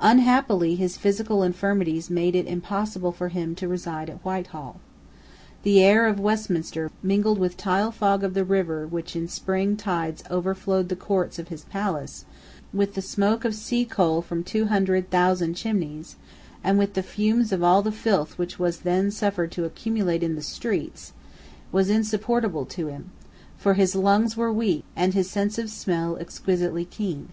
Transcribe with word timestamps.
Unhappily 0.00 0.74
his 0.76 0.98
physical 0.98 1.42
infirmities 1.42 2.10
made 2.10 2.36
it 2.36 2.46
impossible 2.46 3.10
for 3.10 3.30
him 3.30 3.54
to 3.54 3.66
reside 3.66 4.10
at 4.10 4.22
Whitehall. 4.22 4.80
The 5.62 5.82
air 5.82 6.06
of 6.06 6.20
Westminster, 6.20 6.90
mingled 7.02 7.38
with 7.38 7.56
the 7.56 7.90
fog 7.90 8.22
of 8.22 8.34
the 8.34 8.44
river 8.44 8.86
which 8.86 9.16
in 9.16 9.28
spring 9.28 9.78
tides 9.78 10.22
overflowed 10.30 10.90
the 10.90 10.94
courts 10.94 11.38
of 11.38 11.48
his 11.48 11.64
palace, 11.64 12.26
with 12.74 12.92
the 12.92 13.00
smoke 13.00 13.46
of 13.46 13.54
seacoal 13.54 14.20
from 14.20 14.44
two 14.44 14.66
hundred 14.66 15.08
thousand 15.08 15.54
chimneys, 15.54 16.16
and 16.62 16.78
with 16.78 16.92
the 16.92 17.02
fumes 17.02 17.50
of 17.50 17.62
all 17.62 17.80
the 17.80 17.90
filth 17.90 18.36
which 18.36 18.58
was 18.58 18.80
then 18.80 19.10
suffered 19.10 19.50
to 19.52 19.64
accumulate 19.64 20.22
in 20.22 20.36
the 20.36 20.42
streets, 20.42 21.14
was 21.72 21.88
insupportable 21.88 22.66
to 22.66 22.88
him; 22.88 23.10
for 23.56 23.72
his 23.72 23.94
lungs 23.96 24.36
were 24.36 24.52
weak, 24.52 24.84
and 24.94 25.14
his 25.14 25.30
sense 25.30 25.56
of 25.56 25.70
smell 25.70 26.18
exquisitely 26.18 26.84
keen. 26.84 27.30